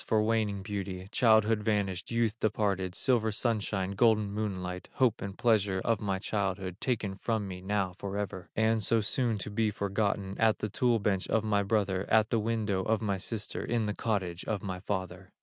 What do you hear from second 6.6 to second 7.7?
Taken from me